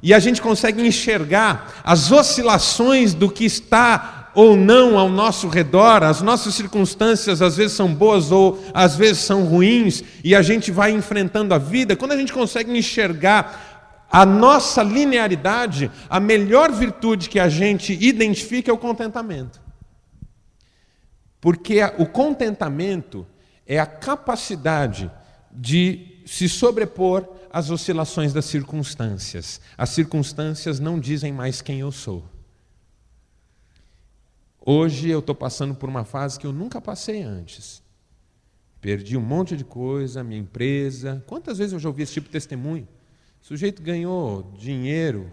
[0.00, 6.04] e a gente consegue enxergar as oscilações do que está ou não ao nosso redor,
[6.04, 10.70] as nossas circunstâncias às vezes são boas ou às vezes são ruins, e a gente
[10.70, 17.28] vai enfrentando a vida, quando a gente consegue enxergar a nossa linearidade, a melhor virtude
[17.28, 19.60] que a gente identifica é o contentamento.
[21.40, 23.26] Porque o contentamento
[23.66, 25.10] é a capacidade
[25.50, 29.62] de se sobrepor às oscilações das circunstâncias.
[29.78, 32.22] As circunstâncias não dizem mais quem eu sou.
[34.60, 37.82] Hoje eu estou passando por uma fase que eu nunca passei antes.
[38.78, 41.24] Perdi um monte de coisa, minha empresa.
[41.26, 42.86] Quantas vezes eu já ouvi esse tipo de testemunho?
[43.42, 45.30] O sujeito ganhou dinheiro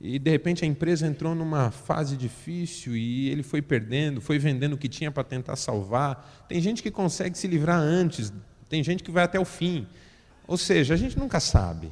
[0.00, 4.72] e de repente a empresa entrou numa fase difícil e ele foi perdendo, foi vendendo
[4.72, 6.44] o que tinha para tentar salvar.
[6.48, 8.32] Tem gente que consegue se livrar antes,
[8.68, 9.86] tem gente que vai até o fim.
[10.46, 11.90] Ou seja, a gente nunca sabe.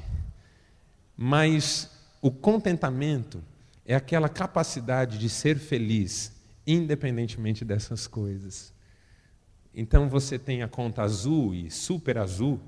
[1.17, 1.91] Mas
[2.23, 3.43] o contentamento
[3.85, 6.33] é aquela capacidade de ser feliz,
[6.67, 8.73] independentemente dessas coisas.
[9.75, 12.61] Então você tem a conta azul e super azul,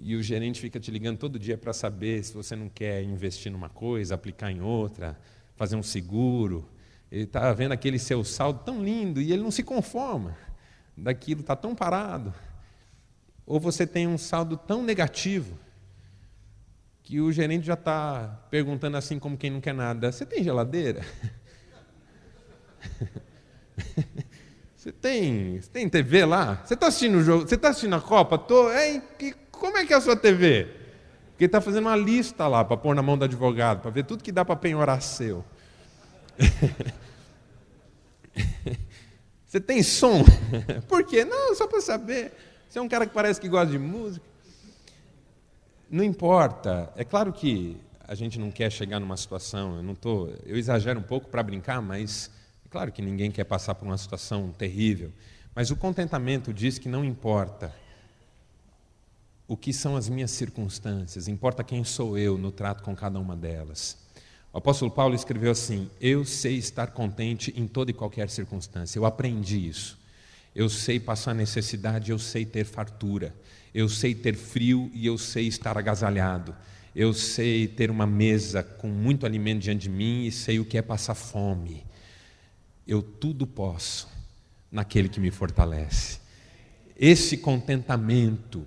[0.00, 3.50] e o gerente fica te ligando todo dia para saber se você não quer investir
[3.50, 5.18] numa coisa, aplicar em outra,
[5.56, 6.68] fazer um seguro.
[7.10, 10.36] Ele está vendo aquele seu saldo tão lindo e ele não se conforma
[10.96, 12.32] daquilo, está tão parado.
[13.48, 15.58] Ou você tem um saldo tão negativo
[17.02, 21.00] que o gerente já está perguntando assim como quem não quer nada: Você tem geladeira?
[24.76, 26.62] Você tem, você tem TV lá?
[26.64, 27.46] Você está assistindo o jogo?
[27.46, 28.38] Você está assistindo a Copa?
[28.38, 30.68] Tô, é, que como é que é a sua TV?
[31.32, 34.22] Porque está fazendo uma lista lá para pôr na mão do advogado, para ver tudo
[34.22, 35.44] que dá para penhorar seu.
[39.44, 40.24] Você tem som?
[40.88, 41.24] Por quê?
[41.24, 42.32] Não, só para saber.
[42.68, 44.24] Você é um cara que parece que gosta de música.
[45.90, 46.92] Não importa.
[46.96, 50.98] É claro que a gente não quer chegar numa situação, eu não tô, eu exagero
[50.98, 52.30] um pouco para brincar, mas
[52.64, 55.12] é claro que ninguém quer passar por uma situação terrível.
[55.54, 57.74] Mas o contentamento diz que não importa
[59.46, 63.34] o que são as minhas circunstâncias, importa quem sou eu no trato com cada uma
[63.34, 63.96] delas.
[64.52, 68.98] O apóstolo Paulo escreveu assim: Eu sei estar contente em toda e qualquer circunstância.
[68.98, 69.98] Eu aprendi isso.
[70.58, 73.32] Eu sei passar necessidade, eu sei ter fartura.
[73.72, 76.52] Eu sei ter frio e eu sei estar agasalhado.
[76.96, 80.76] Eu sei ter uma mesa com muito alimento diante de mim e sei o que
[80.76, 81.86] é passar fome.
[82.84, 84.08] Eu tudo posso
[84.68, 86.18] naquele que me fortalece.
[86.98, 88.66] Esse contentamento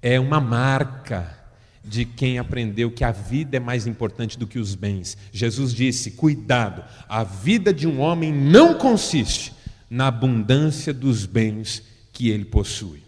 [0.00, 1.36] é uma marca
[1.84, 5.18] de quem aprendeu que a vida é mais importante do que os bens.
[5.32, 9.55] Jesus disse: cuidado, a vida de um homem não consiste
[9.88, 13.02] na abundância dos bens que ele possui.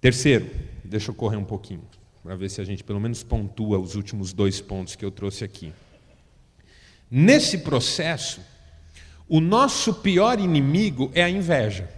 [0.00, 0.50] Terceiro,
[0.84, 1.82] deixa eu correr um pouquinho,
[2.22, 5.44] para ver se a gente pelo menos pontua os últimos dois pontos que eu trouxe
[5.44, 5.72] aqui.
[7.10, 8.40] Nesse processo,
[9.28, 11.88] o nosso pior inimigo é a inveja.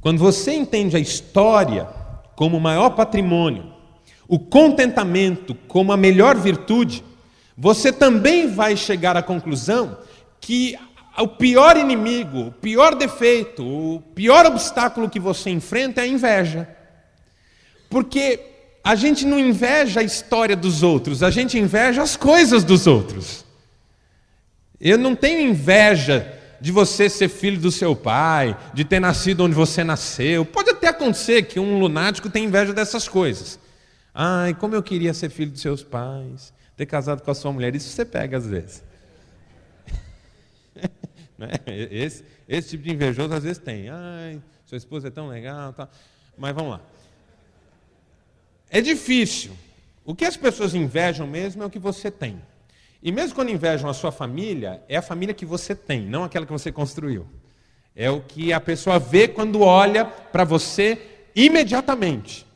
[0.00, 1.84] Quando você entende a história
[2.34, 3.72] como o maior patrimônio,
[4.28, 7.02] o contentamento como a melhor virtude,
[7.56, 9.98] você também vai chegar à conclusão
[10.40, 10.78] que
[11.22, 16.68] o pior inimigo, o pior defeito, o pior obstáculo que você enfrenta é a inveja.
[17.88, 18.40] Porque
[18.84, 23.44] a gente não inveja a história dos outros, a gente inveja as coisas dos outros.
[24.80, 29.54] Eu não tenho inveja de você ser filho do seu pai, de ter nascido onde
[29.54, 30.44] você nasceu.
[30.44, 33.58] Pode até acontecer que um lunático tenha inveja dessas coisas.
[34.14, 37.74] Ai, como eu queria ser filho dos seus pais, ter casado com a sua mulher.
[37.74, 38.82] Isso você pega às vezes.
[41.38, 41.48] Né?
[41.90, 43.88] esse, esse tipo de invejoso às vezes tem.
[43.88, 45.72] Ai, sua esposa é tão legal.
[45.72, 45.88] Tá.
[46.36, 46.80] Mas vamos lá.
[48.70, 49.52] É difícil.
[50.04, 52.40] O que as pessoas invejam mesmo é o que você tem.
[53.02, 56.46] E mesmo quando invejam a sua família, é a família que você tem, não aquela
[56.46, 57.26] que você construiu.
[57.94, 61.00] É o que a pessoa vê quando olha para você
[61.34, 62.46] imediatamente.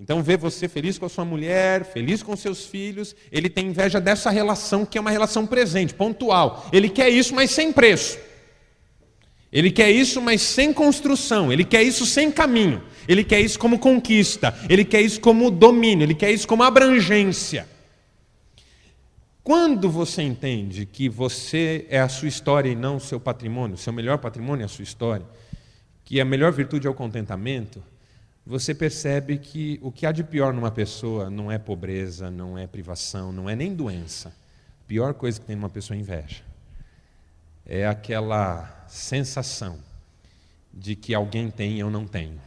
[0.00, 4.00] Então vê você feliz com a sua mulher, feliz com seus filhos, ele tem inveja
[4.00, 6.66] dessa relação que é uma relação presente, pontual.
[6.72, 8.18] Ele quer isso, mas sem preço.
[9.52, 11.52] Ele quer isso, mas sem construção.
[11.52, 12.82] Ele quer isso sem caminho.
[13.06, 14.56] Ele quer isso como conquista.
[14.70, 16.04] Ele quer isso como domínio.
[16.04, 17.68] Ele quer isso como abrangência.
[19.42, 23.78] Quando você entende que você é a sua história e não o seu patrimônio, o
[23.78, 25.26] seu melhor patrimônio é a sua história,
[26.04, 27.82] que a melhor virtude é o contentamento,
[28.46, 32.66] você percebe que o que há de pior numa pessoa não é pobreza, não é
[32.66, 34.28] privação, não é nem doença.
[34.28, 36.42] A pior coisa que tem numa pessoa é inveja.
[37.64, 39.78] É aquela sensação
[40.72, 42.40] de que alguém tem e eu não tenho.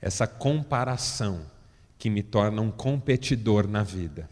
[0.00, 1.44] Essa comparação
[1.98, 4.28] que me torna um competidor na vida.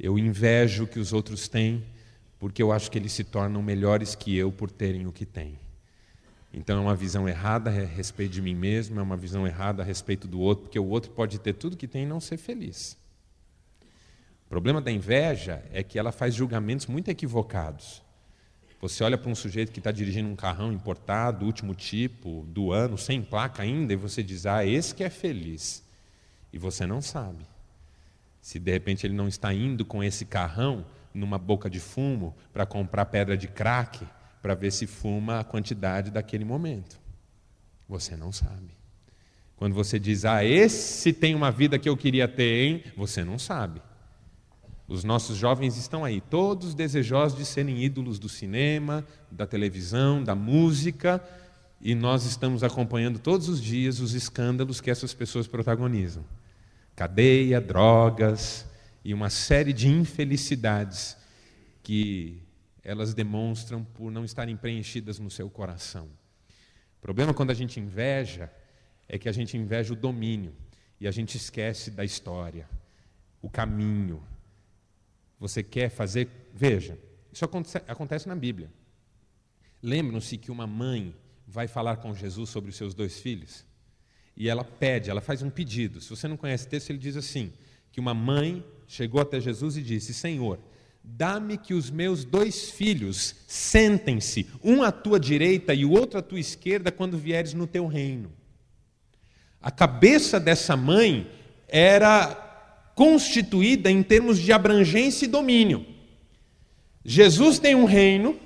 [0.00, 1.84] Eu invejo o que os outros têm
[2.42, 5.56] porque eu acho que eles se tornam melhores que eu por terem o que têm.
[6.52, 9.84] Então é uma visão errada a respeito de mim mesmo, é uma visão errada a
[9.84, 12.96] respeito do outro, porque o outro pode ter tudo que tem e não ser feliz.
[14.46, 18.02] O problema da inveja é que ela faz julgamentos muito equivocados.
[18.82, 22.98] Você olha para um sujeito que está dirigindo um carrão importado, último tipo, do ano,
[22.98, 25.82] sem placa ainda, e você diz, ah, esse que é feliz.
[26.52, 27.46] E você não sabe.
[28.42, 30.84] Se de repente ele não está indo com esse carrão
[31.14, 34.04] numa boca de fumo para comprar pedra de crack,
[34.42, 37.00] para ver se fuma a quantidade daquele momento.
[37.88, 38.76] Você não sabe.
[39.56, 42.84] Quando você diz, ah, esse tem uma vida que eu queria ter, hein?
[42.96, 43.80] Você não sabe.
[44.88, 50.34] Os nossos jovens estão aí, todos desejosos de serem ídolos do cinema, da televisão, da
[50.34, 51.22] música,
[51.80, 56.24] e nós estamos acompanhando todos os dias os escândalos que essas pessoas protagonizam
[56.94, 58.66] cadeia, drogas
[59.04, 61.16] e uma série de infelicidades
[61.82, 62.40] que
[62.82, 66.08] elas demonstram por não estarem preenchidas no seu coração.
[66.98, 68.50] O problema quando a gente inveja
[69.08, 70.54] é que a gente inveja o domínio
[71.00, 72.68] e a gente esquece da história,
[73.40, 74.22] o caminho.
[75.38, 76.28] Você quer fazer.
[76.54, 76.98] Veja,
[77.32, 78.70] isso acontece, na Bíblia.
[79.82, 81.14] Lembram-se que uma mãe
[81.46, 83.64] vai falar com Jesus sobre os seus dois filhos?
[84.36, 86.00] E ela pede, ela faz um pedido.
[86.00, 87.52] Se você não conhece o texto, ele diz assim:
[87.90, 90.58] que uma mãe chegou até Jesus e disse: Senhor,
[91.04, 96.22] Dá-me que os meus dois filhos sentem-se, um à tua direita e o outro à
[96.22, 98.30] tua esquerda, quando vieres no teu reino.
[99.60, 101.28] A cabeça dessa mãe
[101.68, 102.34] era
[102.94, 105.84] constituída em termos de abrangência e domínio.
[107.04, 108.38] Jesus tem um reino,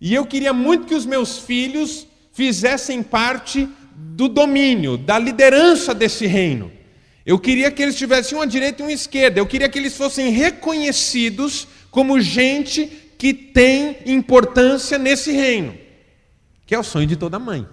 [0.00, 6.26] e eu queria muito que os meus filhos fizessem parte do domínio, da liderança desse
[6.26, 6.72] reino.
[7.24, 9.40] Eu queria que eles tivessem uma direita e uma esquerda.
[9.40, 12.86] Eu queria que eles fossem reconhecidos como gente
[13.18, 15.78] que tem importância nesse reino,
[16.66, 17.66] que é o sonho de toda mãe.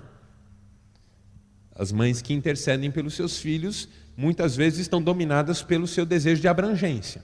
[1.75, 6.47] As mães que intercedem pelos seus filhos muitas vezes estão dominadas pelo seu desejo de
[6.47, 7.23] abrangência.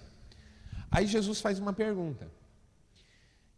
[0.90, 2.30] Aí Jesus faz uma pergunta.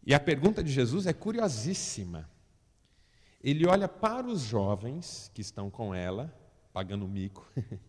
[0.06, 2.30] E a pergunta de Jesus é curiosíssima.
[3.42, 6.34] Ele olha para os jovens que estão com ela,
[6.74, 7.48] pagando mico,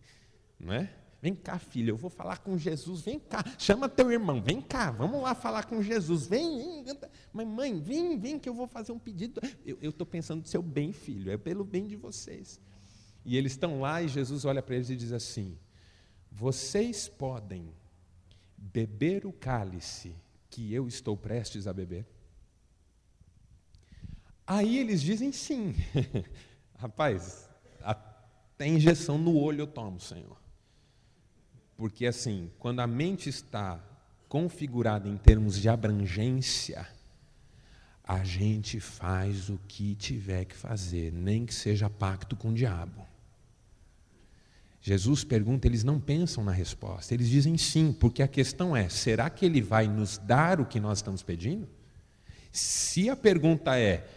[0.63, 0.93] não é?
[1.21, 3.01] Vem cá, filha, eu vou falar com Jesus.
[3.01, 4.41] Vem cá, chama teu irmão.
[4.41, 6.25] Vem cá, vamos lá falar com Jesus.
[6.25, 6.97] Vem, vem.
[7.45, 9.39] Mãe, vem, vem, que eu vou fazer um pedido.
[9.63, 12.59] Eu estou pensando no seu bem, filho, é pelo bem de vocês.
[13.23, 15.55] E eles estão lá e Jesus olha para eles e diz assim:
[16.31, 17.71] Vocês podem
[18.57, 20.15] beber o cálice
[20.49, 22.07] que eu estou prestes a beber?
[24.47, 25.75] Aí eles dizem sim.
[26.75, 27.47] Rapaz,
[27.79, 30.40] até injeção no olho eu tomo, Senhor.
[31.81, 33.83] Porque assim, quando a mente está
[34.29, 36.87] configurada em termos de abrangência,
[38.03, 43.03] a gente faz o que tiver que fazer, nem que seja pacto com o diabo.
[44.79, 49.27] Jesus pergunta, eles não pensam na resposta, eles dizem sim, porque a questão é: será
[49.27, 51.67] que ele vai nos dar o que nós estamos pedindo?
[52.51, 54.07] Se a pergunta é: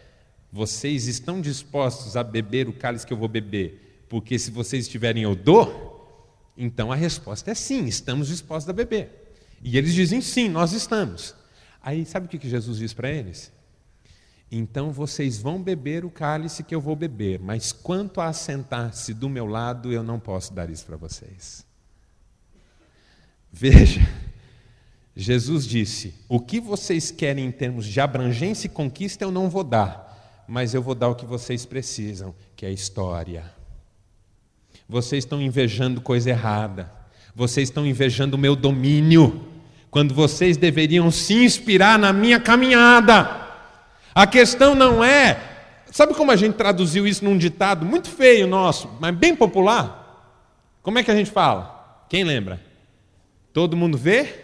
[0.53, 5.23] vocês estão dispostos a beber o cálice que eu vou beber, porque se vocês estiverem
[5.23, 5.94] eu dou?
[6.57, 9.37] Então a resposta é sim, estamos dispostos a beber.
[9.63, 11.35] E eles dizem sim, nós estamos.
[11.83, 13.53] Aí sabe o que Jesus diz para eles?
[14.51, 19.29] Então vocês vão beber o cálice que eu vou beber, mas quanto a assentar-se do
[19.29, 21.67] meu lado, eu não posso dar isso para vocês.
[23.53, 24.01] Veja,
[25.17, 29.65] Jesus disse: O que vocês querem em termos de abrangência e conquista, eu não vou
[29.65, 33.54] dar, mas eu vou dar o que vocês precisam, que é a história.
[34.89, 36.91] Vocês estão invejando coisa errada,
[37.35, 39.49] vocês estão invejando o meu domínio,
[39.91, 43.45] quando vocês deveriam se inspirar na minha caminhada.
[44.15, 45.41] A questão não é.
[45.91, 50.03] Sabe como a gente traduziu isso num ditado muito feio nosso, mas bem popular?
[50.83, 52.05] Como é que a gente fala?
[52.09, 52.61] Quem lembra?
[53.53, 54.43] Todo mundo vê?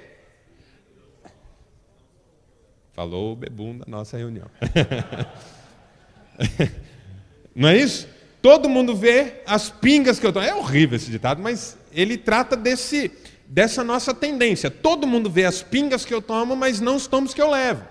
[2.93, 4.47] Falou o bebum da nossa reunião.
[7.55, 8.09] não é isso?
[8.43, 10.47] Todo mundo vê as pingas que eu tomo.
[10.47, 13.11] É horrível esse ditado, mas ele trata desse,
[13.47, 14.71] dessa nossa tendência.
[14.71, 17.83] Todo mundo vê as pingas que eu tomo, mas não os tomos que eu levo.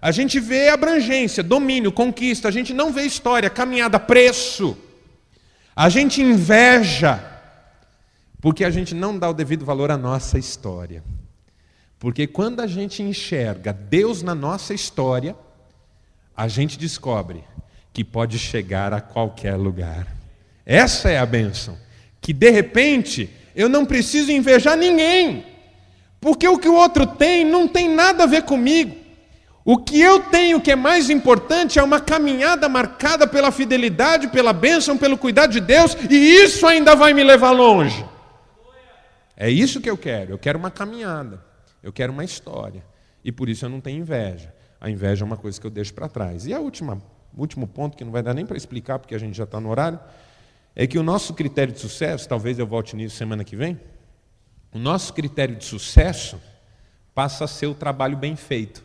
[0.00, 4.76] A gente vê abrangência, domínio, conquista, a gente não vê história, caminhada, preço.
[5.74, 7.22] A gente inveja,
[8.40, 11.02] porque a gente não dá o devido valor à nossa história.
[11.98, 15.36] Porque quando a gente enxerga Deus na nossa história,
[16.36, 17.42] a gente descobre
[17.98, 20.06] que pode chegar a qualquer lugar.
[20.64, 21.76] Essa é a bênção.
[22.20, 25.44] Que de repente eu não preciso invejar ninguém,
[26.20, 28.94] porque o que o outro tem não tem nada a ver comigo.
[29.64, 34.52] O que eu tenho que é mais importante é uma caminhada marcada pela fidelidade, pela
[34.52, 38.06] bênção, pelo cuidado de Deus, e isso ainda vai me levar longe.
[39.36, 40.34] É isso que eu quero.
[40.34, 41.44] Eu quero uma caminhada,
[41.82, 42.84] eu quero uma história,
[43.24, 44.54] e por isso eu não tenho inveja.
[44.80, 46.46] A inveja é uma coisa que eu deixo para trás.
[46.46, 47.02] E a última,
[47.42, 49.68] último ponto, que não vai dar nem para explicar, porque a gente já está no
[49.70, 49.98] horário,
[50.74, 53.78] é que o nosso critério de sucesso, talvez eu volte nisso semana que vem,
[54.72, 56.40] o nosso critério de sucesso
[57.14, 58.84] passa a ser o trabalho bem feito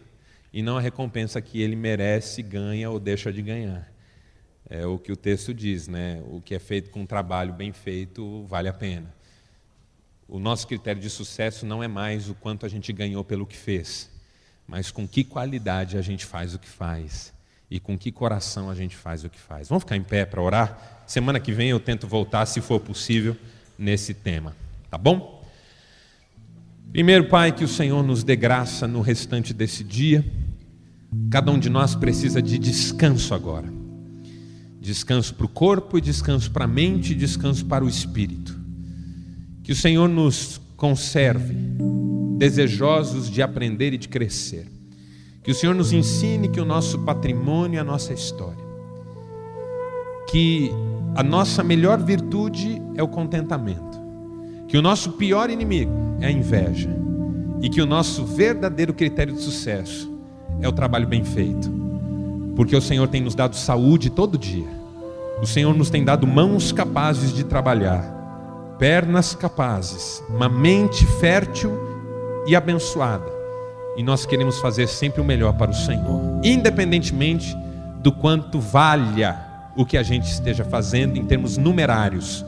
[0.52, 3.92] e não a recompensa que ele merece, ganha ou deixa de ganhar.
[4.70, 6.24] É o que o texto diz, né?
[6.28, 9.14] O que é feito com um trabalho bem feito vale a pena.
[10.28, 13.58] O nosso critério de sucesso não é mais o quanto a gente ganhou pelo que
[13.58, 14.10] fez,
[14.66, 17.33] mas com que qualidade a gente faz o que faz
[17.74, 19.68] e com que coração a gente faz o que faz.
[19.68, 21.04] Vamos ficar em pé para orar?
[21.08, 23.36] Semana que vem eu tento voltar, se for possível,
[23.80, 24.56] nesse tema.
[24.92, 25.44] Tá bom?
[26.92, 30.24] Primeiro, Pai, que o Senhor nos dê graça no restante desse dia.
[31.32, 33.74] Cada um de nós precisa de descanso agora.
[34.80, 38.56] Descanso para o corpo descanso para a mente descanso para o espírito.
[39.64, 41.56] Que o Senhor nos conserve,
[42.38, 44.68] desejosos de aprender e de crescer.
[45.44, 48.64] Que o Senhor nos ensine que o nosso patrimônio é a nossa história.
[50.28, 50.72] Que
[51.16, 54.02] a nossa melhor virtude é o contentamento.
[54.68, 55.92] Que o nosso pior inimigo
[56.22, 56.90] é a inveja.
[57.62, 60.14] E que o nosso verdadeiro critério de sucesso
[60.62, 61.70] é o trabalho bem feito,
[62.56, 64.68] porque o Senhor tem nos dado saúde todo dia,
[65.42, 71.72] o Senhor nos tem dado mãos capazes de trabalhar, pernas capazes, uma mente fértil
[72.48, 73.26] e abençoada,
[73.96, 77.56] e nós queremos fazer sempre o melhor para o Senhor, independentemente
[78.00, 79.40] do quanto valha
[79.76, 82.46] o que a gente esteja fazendo em termos numerários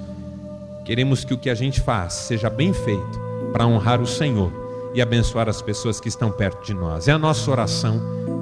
[0.86, 3.20] Queremos que o que a gente faz seja bem feito
[3.52, 4.52] para honrar o Senhor
[4.94, 7.08] e abençoar as pessoas que estão perto de nós.
[7.08, 8.00] É a nossa oração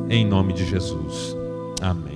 [0.09, 1.35] em nome de Jesus.
[1.81, 2.12] Amém.